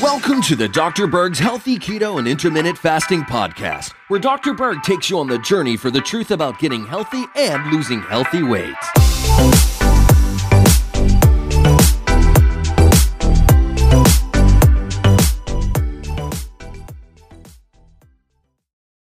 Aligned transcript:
Welcome 0.00 0.40
to 0.42 0.56
the 0.56 0.70
Dr. 0.72 1.06
Berg's 1.06 1.38
Healthy 1.38 1.78
Keto 1.78 2.18
and 2.18 2.26
Intermittent 2.26 2.78
Fasting 2.78 3.20
Podcast, 3.22 3.92
where 4.08 4.18
Dr. 4.18 4.54
Berg 4.54 4.82
takes 4.82 5.10
you 5.10 5.18
on 5.18 5.26
the 5.26 5.38
journey 5.40 5.76
for 5.76 5.90
the 5.90 6.00
truth 6.00 6.30
about 6.30 6.58
getting 6.58 6.86
healthy 6.86 7.24
and 7.36 7.70
losing 7.70 8.00
healthy 8.00 8.42
weight. 8.42 8.74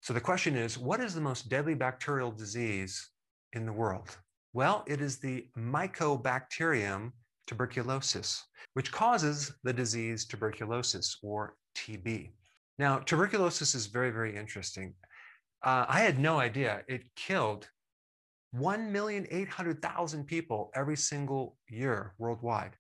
So 0.02 0.14
the 0.14 0.22
question 0.22 0.56
is 0.56 0.80
what 0.80 1.00
is 1.00 1.14
the 1.14 1.22
most 1.22 1.48
deadly 1.48 1.76
bacterial 1.76 2.32
disease 2.32 3.10
in 3.54 3.68
the 3.68 3.74
world? 3.74 4.18
Well, 4.54 4.84
it 4.88 5.00
is 5.00 5.20
the 5.20 5.48
Mycobacterium 5.56 7.12
tuberculosis, 7.48 8.44
which 8.74 8.92
causes 8.92 9.54
the 9.64 9.74
disease 9.74 10.26
tuberculosis 10.26 11.18
or 11.24 11.56
TB. 11.76 12.30
Now, 12.78 13.00
tuberculosis 13.00 13.74
is 13.74 13.88
very, 13.88 14.12
very 14.12 14.36
interesting. 14.36 14.94
Uh, 15.64 15.86
I 15.88 16.02
had 16.02 16.20
no 16.20 16.40
idea 16.40 16.84
it 16.88 17.04
killed 17.16 17.68
1,800,000 18.56 20.26
people 20.28 20.72
every 20.76 20.98
single 20.98 21.58
year 21.70 22.14
worldwide. 22.18 22.76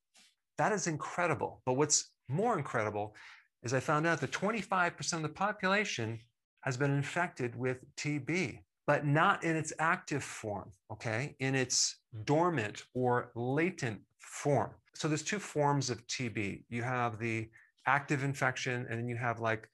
That 0.57 0.71
is 0.71 0.87
incredible. 0.87 1.61
But 1.65 1.73
what's 1.73 2.11
more 2.29 2.57
incredible 2.57 3.15
is 3.63 3.73
I 3.73 3.79
found 3.79 4.05
out 4.05 4.21
that 4.21 4.31
25% 4.31 5.13
of 5.13 5.21
the 5.23 5.29
population 5.29 6.19
has 6.61 6.77
been 6.77 6.91
infected 6.91 7.55
with 7.55 7.77
TB, 7.95 8.59
but 8.87 9.05
not 9.05 9.43
in 9.43 9.55
its 9.55 9.73
active 9.79 10.23
form, 10.23 10.71
okay? 10.91 11.35
In 11.39 11.53
its 11.53 11.97
mm. 12.15 12.25
dormant 12.25 12.83
or 12.93 13.31
latent 13.35 13.99
form. 14.21 14.71
So 14.95 15.07
there's 15.07 15.23
two 15.23 15.39
forms 15.39 15.89
of 15.89 16.05
TB. 16.07 16.63
You 16.69 16.81
have 16.81 17.19
the 17.19 17.49
active 17.85 18.23
infection, 18.23 18.87
and 18.89 18.97
then 18.97 19.07
you 19.07 19.17
have 19.17 19.39
like 19.41 19.69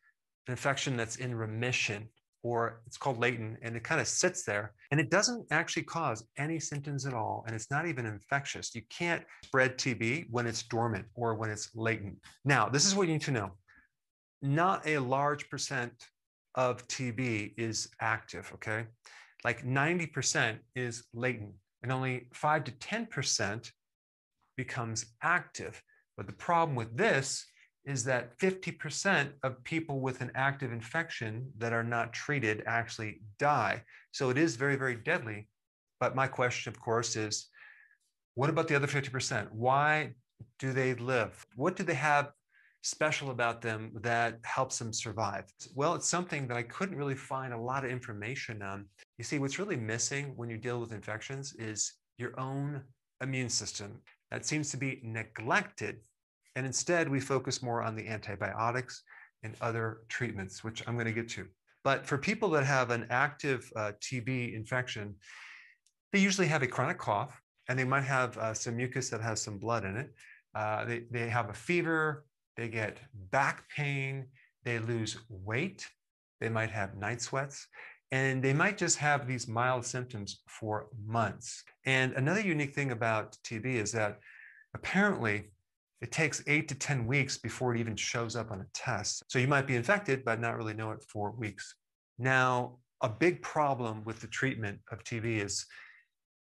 an 0.48 0.52
infection 0.52 0.98
that's 0.98 1.18
in 1.18 1.34
remission, 1.36 2.10
or 2.42 2.82
it's 2.88 2.98
called 2.98 3.20
latent, 3.20 3.60
and 3.62 3.76
it 3.78 3.84
kind 3.84 4.02
of 4.02 4.08
sits 4.08 4.44
there, 4.44 4.74
and 4.92 5.00
it 5.00 5.10
doesn't 5.10 5.46
actually 5.52 5.84
cause 5.84 6.26
any 6.38 6.60
symptoms 6.60 7.06
at 7.06 7.14
all, 7.14 7.44
and 7.46 7.56
it's 7.56 7.72
not 7.72 7.88
even 7.88 8.06
infectious. 8.06 8.76
You 8.76 8.82
can't 8.90 9.24
spread 9.46 9.78
TB 9.78 10.26
when 10.32 10.48
it's 10.48 10.64
dormant 10.64 11.06
or 11.16 11.36
when 11.36 11.52
it's 11.52 11.70
latent. 11.76 12.18
Now, 12.44 12.68
this 12.68 12.86
is 12.86 12.96
what 12.96 13.08
you 13.08 13.14
need 13.14 13.22
to 13.22 13.32
know. 13.32 13.52
Not 14.42 14.86
a 14.86 14.98
large 14.98 15.50
percent 15.50 15.94
of 16.56 16.88
TB 16.88 17.54
is 17.58 17.90
active, 18.00 18.50
okay? 18.56 18.86
Like 19.44 19.66
90% 19.66 20.58
is 20.76 21.04
latent, 21.14 21.54
and 21.82 21.92
only 21.92 22.28
5 22.34 22.64
to 22.66 22.72
10% 22.72 23.72
becomes 24.56 25.06
active. 25.22 25.82
But 26.16 26.28
the 26.28 26.34
problem 26.34 26.76
with 26.76 26.96
this 26.96 27.46
is 27.86 28.04
that 28.06 28.38
50% 28.40 29.30
of 29.44 29.64
people 29.64 30.00
with 30.00 30.22
an 30.22 30.32
active 30.36 30.72
infection 30.72 31.52
that 31.58 31.74
are 31.74 31.84
not 31.84 32.14
treated 32.14 32.64
actually 32.66 33.22
die. 33.40 33.84
So 34.12 34.30
it 34.30 34.38
is 34.38 34.56
very, 34.56 34.78
very 34.78 34.96
deadly. 34.96 35.50
But 36.00 36.16
my 36.16 36.28
question, 36.28 36.72
of 36.72 36.80
course, 36.80 37.16
is 37.16 37.48
what 38.36 38.50
about 38.50 38.68
the 38.68 38.76
other 38.76 38.88
50%? 38.88 39.52
Why 39.52 40.14
do 40.60 40.72
they 40.72 40.94
live? 40.94 41.46
What 41.56 41.76
do 41.76 41.84
they 41.84 41.94
have 41.94 42.32
special 42.84 43.32
about 43.32 43.62
them 43.62 43.92
that 44.02 44.40
helps 44.44 44.78
them 44.78 44.94
survive? 44.94 45.46
Well, 45.74 45.96
it's 45.96 46.08
something 46.08 46.48
that 46.48 46.58
I 46.58 46.64
couldn't 46.64 46.98
really 46.98 47.16
find 47.16 47.54
a 47.54 47.58
lot 47.58 47.84
of 47.84 47.92
information 47.92 48.62
on. 48.62 48.86
You 49.18 49.24
see, 49.24 49.40
what's 49.40 49.58
really 49.58 49.78
missing 49.78 50.34
when 50.36 50.50
you 50.50 50.58
deal 50.58 50.80
with 50.80 50.92
infections 50.92 51.54
is 51.58 51.94
your 52.18 52.40
own 52.40 52.84
immune 53.22 53.50
system 53.50 54.00
that 54.32 54.46
seems 54.46 54.70
to 54.72 54.78
be 54.78 55.00
neglected. 55.04 55.98
And 56.56 56.66
instead, 56.66 57.10
we 57.10 57.20
focus 57.20 57.64
more 57.64 57.82
on 57.82 57.96
the 57.96 58.08
antibiotics 58.08 59.02
and 59.44 59.56
other 59.62 60.02
treatments, 60.10 60.64
which 60.64 60.84
I'm 60.88 60.96
going 60.96 61.06
to 61.06 61.14
get 61.14 61.30
to. 61.30 61.48
But 61.84 62.06
for 62.06 62.18
people 62.18 62.50
that 62.52 62.66
have 62.66 62.92
an 62.92 63.08
active 63.10 63.70
uh, 63.76 63.94
TB 64.02 64.56
infection, 64.56 65.16
they 66.12 66.20
usually 66.20 66.48
have 66.48 66.64
a 66.64 66.68
chronic 66.68 66.98
cough 66.98 67.42
and 67.70 67.78
they 67.78 67.84
might 67.84 68.04
have 68.04 68.38
uh, 68.38 68.54
some 68.54 68.78
mucus 68.78 69.10
that 69.10 69.22
has 69.22 69.42
some 69.42 69.58
blood 69.58 69.86
in 69.86 69.98
it. 69.98 70.14
Uh, 70.56 70.86
they, 70.86 71.04
they 71.12 71.30
have 71.30 71.50
a 71.50 71.54
fever, 71.54 72.26
they 72.56 72.68
get 72.68 72.98
back 73.32 73.64
pain, 73.76 74.28
they 74.64 74.80
lose 74.80 75.18
weight, 75.30 75.88
they 76.40 76.50
might 76.50 76.72
have 76.72 76.98
night 76.98 77.22
sweats, 77.22 77.68
and 78.12 78.44
they 78.44 78.54
might 78.54 78.78
just 78.78 78.98
have 78.98 79.28
these 79.28 79.48
mild 79.48 79.86
symptoms 79.86 80.42
for 80.48 80.88
months. 81.06 81.64
And 81.86 82.14
another 82.14 82.42
unique 82.42 82.74
thing 82.76 82.92
about 82.92 83.38
TB 83.44 83.66
is 83.66 83.92
that 83.94 84.20
apparently 84.76 85.52
it 86.02 86.12
takes 86.12 86.44
eight 86.48 86.68
to 86.68 86.76
10 86.76 87.08
weeks 87.08 87.38
before 87.38 87.74
it 87.74 87.80
even 87.80 87.96
shows 87.96 88.36
up 88.36 88.52
on 88.52 88.62
a 88.62 88.66
test. 88.74 89.24
So 89.30 89.40
you 89.40 89.48
might 89.48 89.66
be 89.66 89.76
infected, 89.76 90.26
but 90.26 90.40
not 90.40 90.58
really 90.58 90.74
know 90.74 90.92
it 90.92 91.04
for 91.08 91.32
weeks. 91.32 91.76
Now, 92.20 92.78
a 93.02 93.10
big 93.10 93.42
problem 93.42 94.04
with 94.04 94.20
the 94.20 94.28
treatment 94.28 94.80
of 94.92 95.04
TB 95.04 95.44
is 95.44 95.66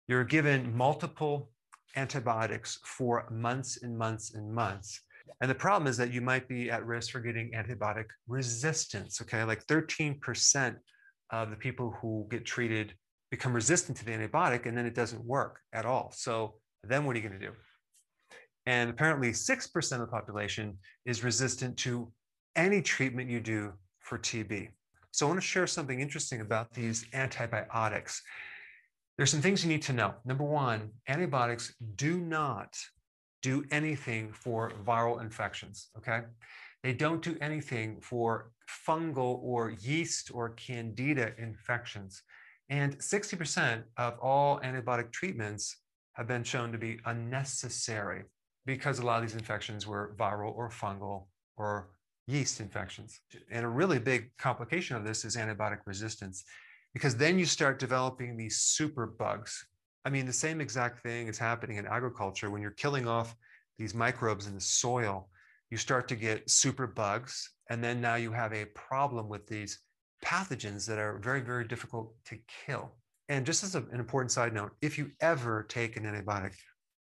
you're 0.06 0.25
given 0.25 0.76
multiple 0.76 1.50
antibiotics 1.96 2.78
for 2.84 3.28
months 3.30 3.82
and 3.82 3.98
months 3.98 4.34
and 4.34 4.54
months. 4.54 5.02
And 5.40 5.50
the 5.50 5.54
problem 5.54 5.86
is 5.86 5.96
that 5.96 6.12
you 6.12 6.20
might 6.20 6.48
be 6.48 6.70
at 6.70 6.84
risk 6.86 7.10
for 7.10 7.20
getting 7.20 7.52
antibiotic 7.52 8.06
resistance. 8.26 9.20
Okay, 9.22 9.44
like 9.44 9.64
13% 9.66 10.76
of 11.30 11.50
the 11.50 11.56
people 11.56 11.96
who 12.00 12.26
get 12.30 12.44
treated 12.44 12.94
become 13.30 13.52
resistant 13.52 13.98
to 13.98 14.04
the 14.04 14.12
antibiotic 14.12 14.66
and 14.66 14.76
then 14.76 14.86
it 14.86 14.94
doesn't 14.94 15.24
work 15.24 15.60
at 15.72 15.84
all. 15.84 16.12
So 16.16 16.54
then 16.82 17.04
what 17.04 17.14
are 17.14 17.18
you 17.18 17.28
going 17.28 17.38
to 17.38 17.46
do? 17.46 17.52
And 18.66 18.90
apparently 18.90 19.30
6% 19.30 19.92
of 19.92 20.00
the 20.00 20.06
population 20.06 20.78
is 21.04 21.24
resistant 21.24 21.76
to 21.78 22.12
any 22.56 22.82
treatment 22.82 23.30
you 23.30 23.40
do 23.40 23.72
for 24.00 24.18
TB. 24.18 24.68
So 25.10 25.26
I 25.26 25.28
want 25.28 25.40
to 25.40 25.46
share 25.46 25.66
something 25.66 26.00
interesting 26.00 26.40
about 26.40 26.72
these 26.72 27.06
antibiotics. 27.12 28.22
There's 29.16 29.30
some 29.30 29.40
things 29.40 29.64
you 29.64 29.70
need 29.70 29.82
to 29.82 29.92
know. 29.92 30.14
Number 30.24 30.44
one, 30.44 30.90
antibiotics 31.08 31.74
do 31.96 32.18
not 32.18 32.76
do 33.43 33.65
anything 33.71 34.32
for 34.32 34.72
viral 34.87 35.21
infections, 35.21 35.88
okay? 35.97 36.22
They 36.82 36.93
don't 36.93 37.22
do 37.22 37.37
anything 37.41 38.00
for 38.00 38.53
fungal 38.87 39.41
or 39.43 39.71
yeast 39.71 40.31
or 40.32 40.50
candida 40.50 41.32
infections. 41.38 42.22
And 42.69 42.99
60% 42.99 43.82
of 43.97 44.19
all 44.21 44.60
antibiotic 44.60 45.10
treatments 45.12 45.76
have 46.15 46.26
been 46.26 46.44
shown 46.44 46.72
to 46.72 46.78
be 46.78 46.99
unnecessary 47.06 48.25
because 48.66 48.99
a 48.99 49.06
lot 49.06 49.22
of 49.22 49.28
these 49.28 49.38
infections 49.38 49.87
were 49.87 50.15
viral 50.19 50.55
or 50.55 50.69
fungal 50.69 51.26
or 51.56 51.91
yeast 52.26 52.60
infections. 52.60 53.20
And 53.50 53.65
a 53.65 53.69
really 53.69 53.99
big 53.99 54.31
complication 54.38 54.97
of 54.97 55.05
this 55.05 55.25
is 55.25 55.37
antibiotic 55.37 55.78
resistance, 55.87 56.44
because 56.93 57.16
then 57.16 57.38
you 57.38 57.47
start 57.47 57.78
developing 57.78 58.37
these 58.37 58.60
super 58.60 59.06
bugs. 59.06 59.66
I 60.04 60.10
mean, 60.10 60.26
the 60.26 60.32
same 60.32 60.60
exact 60.60 61.00
thing 61.00 61.28
is 61.28 61.38
happening 61.38 61.76
in 61.76 61.86
agriculture 61.86 62.50
when 62.50 62.62
you're 62.62 62.70
killing 62.70 63.06
off 63.06 63.34
these 63.78 63.94
microbes 63.94 64.47
in 64.47 64.54
the 64.54 64.60
soil 64.60 65.28
you 65.70 65.76
start 65.76 66.09
to 66.09 66.16
get 66.16 66.48
super 66.48 66.86
bugs. 66.86 67.50
And 67.70 67.82
then 67.82 68.00
now 68.00 68.14
you 68.14 68.32
have 68.32 68.53
a 68.53 68.66
problem 68.66 69.28
with 69.28 69.47
these 69.47 69.81
pathogens 70.25 70.87
that 70.87 70.98
are 70.98 71.19
very, 71.19 71.41
very 71.41 71.66
difficult 71.66 72.14
to 72.26 72.38
kill. 72.66 72.92
And 73.28 73.44
just 73.44 73.62
as 73.62 73.75
an 73.75 73.87
important 73.92 74.32
side 74.32 74.54
note, 74.54 74.72
if 74.81 74.97
you 74.97 75.10
ever 75.20 75.64
take 75.69 75.97
an 75.97 76.04
antibiotic, 76.04 76.54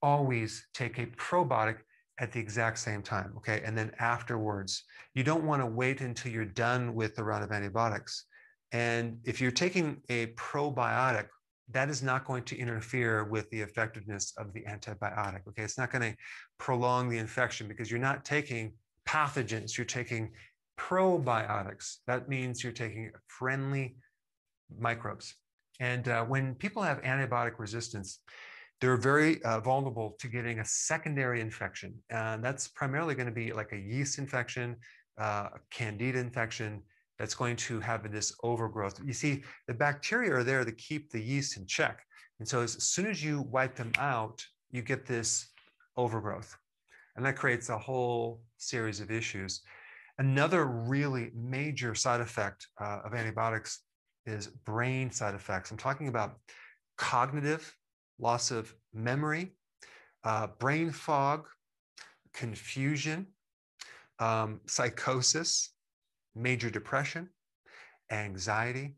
always 0.01 0.67
take 0.73 0.97
a 0.97 1.05
probiotic 1.05 1.77
at 2.19 2.31
the 2.31 2.39
exact 2.39 2.79
same 2.79 3.03
time, 3.03 3.33
okay? 3.37 3.61
And 3.63 3.77
then 3.77 3.91
afterwards, 3.99 4.83
you 5.13 5.23
don't 5.23 5.45
want 5.45 5.61
to 5.61 5.65
wait 5.65 6.01
until 6.01 6.31
you're 6.31 6.45
done 6.45 6.95
with 6.95 7.15
the 7.15 7.23
round 7.23 7.43
of 7.43 7.51
antibiotics. 7.51 8.25
And 8.71 9.19
if 9.23 9.39
you're 9.39 9.51
taking 9.51 10.01
a 10.09 10.27
probiotic 10.27 11.27
that 11.71 11.89
is 11.89 12.03
not 12.03 12.25
going 12.25 12.43
to 12.43 12.57
interfere 12.57 13.23
with 13.23 13.49
the 13.49 13.61
effectiveness 13.61 14.33
of 14.37 14.53
the 14.53 14.61
antibiotic. 14.61 15.41
Okay, 15.49 15.63
it's 15.63 15.77
not 15.77 15.91
going 15.91 16.13
to 16.13 16.17
prolong 16.59 17.09
the 17.09 17.17
infection 17.17 17.67
because 17.67 17.89
you're 17.89 17.99
not 17.99 18.23
taking 18.23 18.73
pathogens, 19.07 19.77
you're 19.77 19.85
taking 19.85 20.31
probiotics. 20.79 21.97
That 22.07 22.29
means 22.29 22.63
you're 22.63 22.73
taking 22.73 23.11
friendly 23.27 23.95
microbes. 24.79 25.35
And 25.79 26.07
uh, 26.07 26.23
when 26.25 26.55
people 26.55 26.81
have 26.81 27.01
antibiotic 27.01 27.53
resistance, 27.57 28.19
they're 28.81 28.97
very 28.97 29.41
uh, 29.43 29.59
vulnerable 29.61 30.15
to 30.19 30.27
getting 30.27 30.59
a 30.59 30.65
secondary 30.65 31.41
infection. 31.41 31.95
And 32.09 32.43
that's 32.43 32.67
primarily 32.67 33.15
going 33.15 33.27
to 33.27 33.33
be 33.33 33.53
like 33.53 33.71
a 33.71 33.77
yeast 33.77 34.19
infection, 34.19 34.75
uh, 35.19 35.49
a 35.53 35.59
candida 35.71 36.19
infection, 36.19 36.83
that's 37.17 37.35
going 37.35 37.55
to 37.55 37.79
have 37.79 38.11
this 38.11 38.33
overgrowth. 38.43 38.99
You 39.05 39.13
see, 39.13 39.43
the 39.67 39.73
bacteria 39.73 40.33
are 40.33 40.43
there 40.43 40.65
to 40.65 40.71
keep 40.71 41.09
the 41.09 41.21
yeast 41.21 41.57
in 41.57 41.65
check. 41.65 42.03
And 42.39 42.47
so 42.47 42.61
as 42.61 42.83
soon 42.83 43.07
as 43.07 43.23
you 43.23 43.41
wipe 43.41 43.75
them 43.75 43.91
out, 43.97 44.43
you 44.71 44.81
get 44.81 45.05
this 45.05 45.47
overgrowth. 45.95 46.55
And 47.15 47.25
that 47.25 47.37
creates 47.37 47.69
a 47.69 47.77
whole 47.77 48.41
series 48.57 48.99
of 48.99 49.09
issues. 49.09 49.61
Another 50.17 50.65
really 50.65 51.31
major 51.33 51.95
side 51.95 52.21
effect 52.21 52.67
uh, 52.81 52.99
of 53.05 53.13
antibiotics 53.13 53.81
is 54.25 54.47
brain 54.47 55.11
side 55.11 55.35
effects. 55.35 55.71
I'm 55.71 55.77
talking 55.77 56.07
about 56.07 56.35
cognitive 56.97 57.73
loss 58.19 58.51
of 58.51 58.73
memory, 58.93 59.55
uh, 60.23 60.47
brain 60.59 60.91
fog, 60.91 61.47
confusion, 62.33 63.27
um, 64.19 64.61
psychosis, 64.67 65.74
major 66.35 66.69
depression, 66.69 67.29
anxiety, 68.11 68.95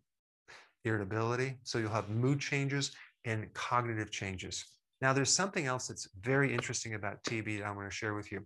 irritability. 0.84 1.58
So 1.64 1.78
you'll 1.78 1.90
have 1.92 2.10
mood 2.10 2.40
changes 2.40 2.92
and 3.26 3.54
cognitive 3.54 4.12
changes. 4.12 4.66
Now, 5.02 5.14
there's 5.14 5.34
something 5.34 5.66
else 5.66 5.88
that's 5.88 6.08
very 6.22 6.54
interesting 6.54 6.96
about 6.96 7.24
TB 7.24 7.60
that 7.60 7.68
I 7.68 7.72
want 7.72 7.90
to 7.90 7.96
share 7.96 8.16
with 8.16 8.32
you. 8.32 8.46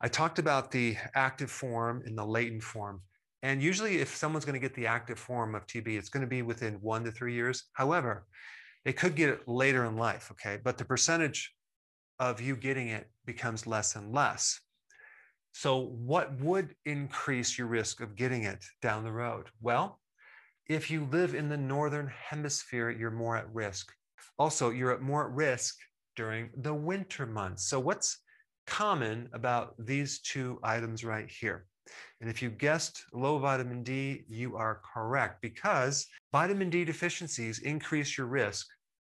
I 0.00 0.08
talked 0.08 0.38
about 0.38 0.70
the 0.70 0.96
active 1.14 1.50
form 1.50 2.02
and 2.04 2.18
the 2.18 2.24
latent 2.24 2.62
form. 2.62 3.00
And 3.42 3.62
usually, 3.62 3.98
if 3.98 4.16
someone's 4.16 4.44
going 4.44 4.60
to 4.60 4.60
get 4.60 4.74
the 4.74 4.86
active 4.86 5.18
form 5.18 5.54
of 5.54 5.66
TB, 5.66 5.96
it's 5.98 6.08
going 6.08 6.22
to 6.22 6.26
be 6.26 6.42
within 6.42 6.74
one 6.74 7.04
to 7.04 7.12
three 7.12 7.34
years. 7.34 7.64
However, 7.74 8.26
they 8.84 8.92
could 8.92 9.14
get 9.14 9.28
it 9.28 9.46
later 9.46 9.84
in 9.84 9.96
life, 9.96 10.30
okay? 10.32 10.58
But 10.62 10.78
the 10.78 10.84
percentage 10.84 11.54
of 12.18 12.40
you 12.40 12.56
getting 12.56 12.88
it 12.88 13.08
becomes 13.24 13.66
less 13.66 13.94
and 13.94 14.12
less. 14.12 14.60
So, 15.58 15.78
what 15.78 16.38
would 16.42 16.74
increase 16.84 17.56
your 17.56 17.66
risk 17.66 18.02
of 18.02 18.14
getting 18.14 18.42
it 18.42 18.62
down 18.82 19.04
the 19.04 19.10
road? 19.10 19.46
Well, 19.62 19.98
if 20.68 20.90
you 20.90 21.06
live 21.06 21.34
in 21.34 21.48
the 21.48 21.56
northern 21.56 22.08
hemisphere, 22.08 22.90
you're 22.90 23.10
more 23.10 23.38
at 23.38 23.50
risk. 23.54 23.90
Also, 24.38 24.68
you're 24.68 24.92
at 24.92 25.00
more 25.00 25.24
at 25.24 25.34
risk 25.34 25.78
during 26.14 26.50
the 26.58 26.74
winter 26.74 27.24
months. 27.24 27.70
So, 27.70 27.80
what's 27.80 28.18
common 28.66 29.30
about 29.32 29.74
these 29.78 30.20
two 30.20 30.60
items 30.62 31.06
right 31.06 31.30
here? 31.30 31.64
And 32.20 32.28
if 32.28 32.42
you 32.42 32.50
guessed 32.50 33.04
low 33.14 33.38
vitamin 33.38 33.82
D, 33.82 34.24
you 34.28 34.56
are 34.56 34.82
correct 34.92 35.40
because 35.40 36.06
vitamin 36.32 36.68
D 36.68 36.84
deficiencies 36.84 37.60
increase 37.60 38.18
your 38.18 38.26
risk 38.26 38.66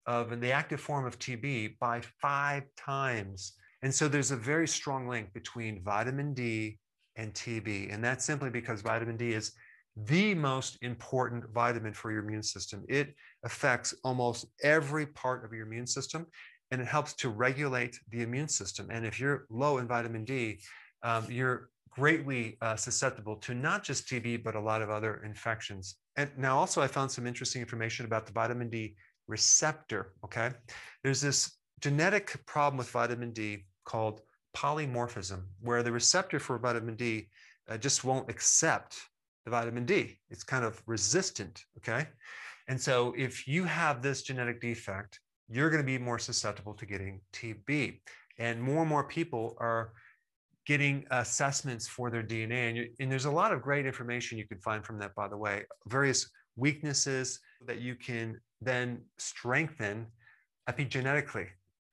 of 0.07 0.41
the 0.41 0.51
active 0.51 0.81
form 0.81 1.07
of 1.07 1.21
TB 1.21 1.79
by 1.79 2.01
five 2.21 2.65
times. 2.77 3.53
And 3.83 3.95
so 3.95 4.09
there's 4.09 4.31
a 4.31 4.37
very 4.37 4.69
strong 4.69 5.09
link 5.09 5.33
between 5.33 5.83
vitamin 5.83 6.35
D 6.35 6.79
and 7.17 7.33
TB. 7.35 7.93
And 7.93 8.03
that's 8.03 8.25
simply 8.25 8.51
because 8.51 8.81
vitamin 8.81 9.17
D 9.17 9.33
is 9.33 9.53
the 9.97 10.35
most 10.35 10.79
important 10.83 11.45
vitamin 11.53 11.93
for 11.93 12.11
your 12.11 12.23
immune 12.23 12.43
system. 12.43 12.85
It 12.89 13.15
affects 13.45 13.95
almost 14.05 14.47
every 14.63 15.07
part 15.07 15.45
of 15.45 15.53
your 15.53 15.67
immune 15.67 15.87
system 15.87 16.27
and 16.71 16.81
it 16.81 16.87
helps 16.87 17.13
to 17.13 17.29
regulate 17.29 17.99
the 18.11 18.23
immune 18.23 18.49
system. 18.49 18.89
And 18.91 19.05
if 19.05 19.21
you're 19.21 19.45
low 19.51 19.79
in 19.79 19.87
vitamin 19.87 20.25
D, 20.25 20.61
um, 21.03 21.27
you're 21.29 21.69
greatly 21.91 22.57
uh, 22.63 22.77
susceptible 22.77 23.37
to 23.37 23.55
not 23.55 23.85
just 23.85 24.09
TB, 24.09 24.43
but 24.43 24.55
a 24.55 24.61
lot 24.61 24.81
of 24.81 24.89
other 24.89 25.23
infections. 25.25 25.97
And 26.17 26.31
now, 26.39 26.57
also, 26.57 26.81
I 26.81 26.87
found 26.87 27.11
some 27.11 27.27
interesting 27.27 27.61
information 27.61 28.07
about 28.07 28.25
the 28.27 28.33
vitamin 28.33 28.71
D 28.71 28.95
receptor. 29.29 30.13
Okay. 30.25 30.51
There's 31.05 31.21
this 31.21 31.59
genetic 31.81 32.41
problem 32.47 32.79
with 32.79 32.89
vitamin 32.89 33.33
D 33.33 33.67
called 33.85 34.21
polymorphism, 34.57 35.43
where 35.61 35.83
the 35.83 35.93
receptor 35.93 36.39
for 36.39 36.59
vitamin 36.59 36.97
D 36.97 37.29
uh, 37.69 37.77
just 37.77 38.05
won't 38.05 38.29
accept 38.29 38.97
the 39.45 39.51
vitamin 39.51 39.85
D. 39.85 40.19
It's 40.31 40.45
kind 40.45 40.65
of 40.65 40.83
resistant. 40.87 41.65
Okay. 41.79 42.07
And 42.69 42.81
so, 42.81 43.15
if 43.17 43.49
you 43.49 43.65
have 43.65 44.03
this 44.03 44.23
genetic 44.23 44.61
defect, 44.61 45.21
you're 45.49 45.71
going 45.71 45.83
to 45.83 45.87
be 45.87 45.99
more 45.99 46.19
susceptible 46.19 46.75
to 46.75 46.87
getting 46.87 47.21
TB. 47.33 48.01
And 48.39 48.63
more 48.63 48.81
and 48.81 48.89
more 48.89 49.05
people 49.05 49.57
are 49.59 49.93
getting 50.67 51.05
assessments 51.11 51.89
for 51.89 52.11
their 52.11 52.23
DNA. 52.23 52.69
And, 52.69 52.77
you, 52.77 52.89
and, 53.01 53.11
there's 53.11 53.25
a 53.25 53.31
lot 53.31 53.53
of 53.53 53.63
great 53.63 53.85
information 53.85 54.39
you 54.39 54.47
can 54.47 54.59
find 54.59 54.85
from 54.85 54.99
that, 54.99 55.15
by 55.15 55.29
the 55.29 55.37
way, 55.37 55.65
various 55.87 56.31
weaknesses 56.57 57.41
that 57.67 57.81
you 57.81 57.95
can 57.95 58.41
then 58.61 59.03
strengthen 59.19 60.07
epigenetically. 60.69 61.49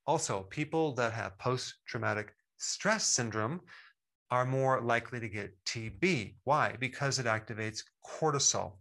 Also, 0.09 0.41
people 0.49 0.91
that 0.93 1.13
have 1.13 1.37
post 1.37 1.75
traumatic 1.85 2.33
stress 2.57 3.05
syndrome 3.05 3.61
are 4.31 4.43
more 4.43 4.81
likely 4.81 5.19
to 5.19 5.29
get 5.29 5.55
TB. 5.65 6.33
Why? 6.45 6.75
Because 6.79 7.19
it 7.19 7.27
activates 7.27 7.83
cortisol. 8.03 8.77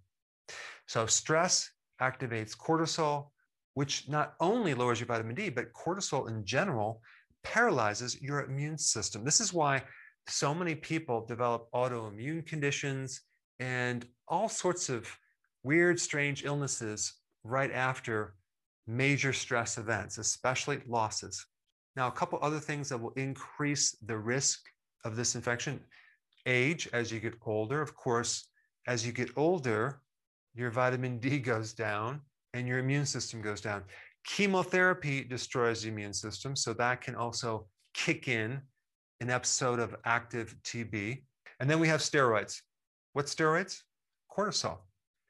So, 0.86 1.04
stress 1.04 1.70
activates 2.00 2.56
cortisol, 2.56 3.28
which 3.74 4.08
not 4.08 4.36
only 4.40 4.72
lowers 4.72 5.00
your 5.00 5.06
vitamin 5.06 5.34
D, 5.34 5.50
but 5.50 5.74
cortisol 5.74 6.30
in 6.30 6.46
general 6.46 7.02
paralyzes 7.44 8.22
your 8.22 8.44
immune 8.44 8.78
system. 8.78 9.22
This 9.22 9.42
is 9.42 9.52
why 9.52 9.82
so 10.28 10.54
many 10.54 10.74
people 10.74 11.26
develop 11.26 11.68
autoimmune 11.74 12.46
conditions 12.46 13.20
and 13.60 14.06
all 14.28 14.48
sorts 14.48 14.88
of 14.88 15.06
weird, 15.62 16.00
strange 16.00 16.46
illnesses 16.46 17.12
right 17.44 17.70
after 17.70 18.37
major 18.88 19.32
stress 19.32 19.78
events, 19.78 20.18
especially 20.18 20.80
losses. 20.88 21.46
Now, 21.94 22.08
a 22.08 22.12
couple 22.12 22.38
other 22.42 22.58
things 22.58 22.88
that 22.88 22.98
will 22.98 23.12
increase 23.12 23.96
the 24.06 24.16
risk 24.16 24.60
of 25.04 25.14
this 25.14 25.34
infection 25.34 25.80
age 26.46 26.88
as 26.92 27.12
you 27.12 27.20
get 27.20 27.34
older. 27.44 27.82
Of 27.82 27.94
course, 27.94 28.48
as 28.86 29.06
you 29.06 29.12
get 29.12 29.30
older, 29.36 30.00
your 30.54 30.70
vitamin 30.70 31.18
D 31.18 31.38
goes 31.52 31.72
down 31.72 32.22
and 32.54 32.66
your 32.66 32.78
immune 32.78 33.06
system 33.06 33.42
goes 33.42 33.60
down. 33.60 33.82
Chemotherapy 34.26 35.22
destroys 35.22 35.82
the 35.82 35.88
immune 35.88 36.12
system, 36.12 36.56
so 36.56 36.72
that 36.74 37.00
can 37.00 37.14
also 37.14 37.66
kick 37.94 38.28
in 38.28 38.60
an 39.20 39.30
episode 39.30 39.78
of 39.78 39.94
active 40.04 40.54
TB. 40.64 41.22
And 41.60 41.68
then 41.68 41.78
we 41.78 41.88
have 41.88 42.00
steroids. 42.00 42.60
What 43.12 43.26
steroids? 43.26 43.80
Cortisol. 44.30 44.78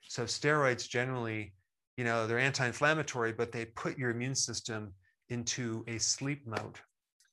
So 0.03 0.25
steroids 0.25 0.89
generally, 0.89 1.55
you 1.99 2.05
know, 2.05 2.29
they're 2.29 2.39
anti-inflammatory, 2.39 3.33
but 3.33 3.51
they 3.51 3.65
put 3.65 3.99
your 3.99 4.11
immune 4.11 4.37
system 4.37 4.95
into 5.31 5.85
a 5.89 5.99
sleep 5.99 6.47
mode. 6.47 6.79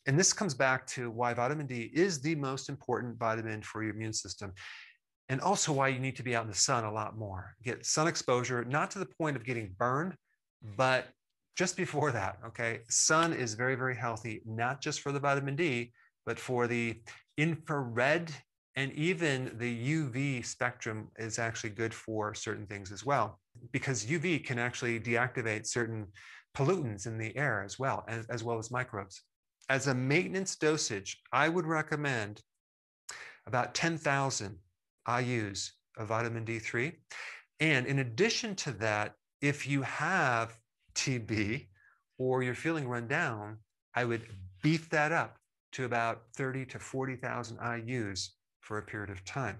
And 0.08 0.20
this 0.20 0.34
comes 0.34 0.56
back 0.56 0.88
to 0.88 1.12
why 1.12 1.36
vitamin 1.36 1.68
D 1.68 1.92
is 1.94 2.20
the 2.20 2.34
most 2.34 2.68
important 2.68 3.18
vitamin 3.18 3.62
for 3.62 3.84
your 3.84 3.94
immune 3.94 4.14
system 4.14 4.52
and 5.30 5.40
also 5.40 5.72
why 5.72 5.88
you 5.90 6.00
need 6.00 6.16
to 6.16 6.24
be 6.24 6.36
out 6.36 6.44
in 6.44 6.50
the 6.50 6.56
sun 6.56 6.84
a 6.84 6.92
lot 6.92 7.16
more. 7.16 7.56
Get 7.64 7.86
sun 7.86 8.08
exposure, 8.08 8.66
not 8.66 8.90
to 8.92 9.00
the 9.00 9.06
point 9.06 9.36
of 9.36 9.46
getting 9.46 9.74
burned, 9.78 10.14
mm. 10.66 10.76
but 10.76 11.10
just 11.56 11.78
before 11.78 12.12
that, 12.12 12.40
okay? 12.48 12.80
Sun 12.90 13.34
is 13.34 13.54
very, 13.54 13.76
very 13.76 13.96
healthy, 13.96 14.42
not 14.46 14.82
just 14.82 15.02
for 15.02 15.12
the 15.12 15.20
vitamin 15.20 15.56
D, 15.56 15.94
but 16.26 16.40
for 16.40 16.68
the 16.68 17.02
infrared 17.38 18.32
and 18.76 18.92
even 18.94 19.56
the 19.58 19.94
UV 19.94 20.46
spectrum 20.46 21.10
is 21.18 21.40
actually 21.40 21.70
good 21.70 21.94
for 21.94 22.34
certain 22.34 22.66
things 22.66 22.92
as 22.92 23.06
well, 23.06 23.40
because 23.72 24.06
UV 24.06 24.44
can 24.44 24.60
actually 24.60 25.00
deactivate 25.00 25.66
certain 25.66 26.08
pollutants 26.56 27.08
in 27.08 27.18
the 27.18 27.36
air 27.38 27.64
as 27.64 27.80
well, 27.80 28.04
as, 28.08 28.26
as 28.28 28.44
well 28.44 28.58
as 28.58 28.72
microbes. 28.72 29.22
As 29.70 29.88
a 29.88 29.96
maintenance 29.96 30.56
dosage, 30.56 31.22
I 31.32 31.50
would 31.50 31.66
recommend 31.66 32.42
about 33.48 33.74
10,000 33.74 34.58
IUs 35.08 35.70
of 35.98 36.08
vitamin 36.08 36.46
D3. 36.46 36.94
And 37.60 37.86
in 37.88 38.00
addition 38.00 38.56
to 38.56 38.72
that, 38.74 39.14
if 39.42 39.68
you 39.68 39.82
have 39.84 40.58
TB 40.96 41.68
or 42.18 42.44
you're 42.44 42.56
feeling 42.56 42.88
run 42.88 43.08
down, 43.08 43.58
I 43.94 44.04
would 44.04 44.28
beef 44.62 44.90
that 44.90 45.12
up 45.12 45.38
to 45.74 45.86
about 45.86 46.24
30 46.36 46.66
to 46.68 46.80
40,000 46.80 47.58
IUs 47.58 48.30
for 48.66 48.80
a 48.80 48.82
period 48.82 49.12
of 49.12 49.24
time. 49.24 49.60